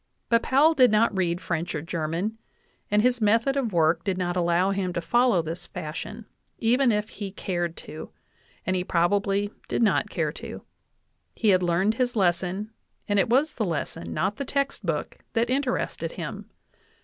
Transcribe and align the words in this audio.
But 0.29 0.41
Powell 0.41 0.73
did 0.73 0.89
not 0.89 1.15
read 1.15 1.39
French 1.39 1.75
or 1.75 1.81
German, 1.83 2.39
and 2.89 3.03
his 3.03 3.21
method 3.21 3.55
of 3.55 3.71
work 3.71 4.03
did 4.03 4.17
not 4.17 4.35
allow 4.35 4.71
him 4.71 4.93
to 4.93 4.99
follow 4.99 5.43
this 5.43 5.67
fashion, 5.67 6.25
even 6.57 6.91
if 6.91 7.09
he 7.09 7.25
had 7.25 7.35
cared 7.35 7.77
to, 7.85 8.09
and 8.65 8.75
he 8.75 8.83
probably 8.83 9.51
did 9.69 9.83
not 9.83 10.09
care 10.09 10.31
to. 10.31 10.63
He 11.35 11.49
had 11.49 11.61
learned 11.61 11.93
his 11.93 12.15
lesson, 12.15 12.71
and 13.07 13.19
it 13.19 13.29
was 13.29 13.53
the 13.53 13.63
lesson, 13.65 14.11
not 14.11 14.37
the 14.37 14.43
text 14.45 14.83
book, 14.83 15.19
that 15.33 15.51
interested 15.51 16.13
him. 16.13 16.49